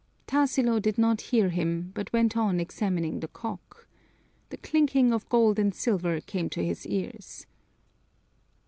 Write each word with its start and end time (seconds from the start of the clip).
Tarsilo 0.25 0.79
did 0.81 0.97
not 0.97 1.21
hear 1.21 1.49
him, 1.49 1.91
but 1.93 2.11
went 2.11 2.35
on 2.35 2.59
examining 2.59 3.19
the 3.19 3.27
cock. 3.27 3.85
The 4.49 4.57
clinking 4.57 5.13
of 5.13 5.29
gold 5.29 5.59
and 5.59 5.75
silver 5.75 6.19
came 6.21 6.49
to 6.49 6.65
his 6.65 6.87
ears. 6.87 7.45